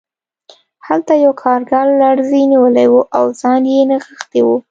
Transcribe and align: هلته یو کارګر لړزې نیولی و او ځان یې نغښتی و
هلته 0.87 1.13
یو 1.23 1.33
کارګر 1.43 1.85
لړزې 2.01 2.41
نیولی 2.51 2.87
و 2.89 2.95
او 3.17 3.25
ځان 3.41 3.61
یې 3.73 3.79
نغښتی 3.89 4.41
و 4.43 4.47